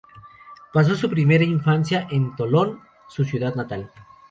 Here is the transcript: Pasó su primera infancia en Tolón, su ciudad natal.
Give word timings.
Pasó 0.73 0.95
su 0.95 1.11
primera 1.11 1.43
infancia 1.43 2.07
en 2.09 2.35
Tolón, 2.35 2.79
su 3.07 3.23
ciudad 3.23 3.53
natal. 3.53 3.91